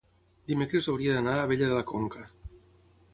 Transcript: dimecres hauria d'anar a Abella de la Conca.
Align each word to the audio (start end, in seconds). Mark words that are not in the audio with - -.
dimecres 0.51 0.87
hauria 0.93 1.17
d'anar 1.17 1.35
a 1.37 1.43
Abella 1.49 1.69
de 1.73 1.77
la 1.81 1.85
Conca. 1.91 2.25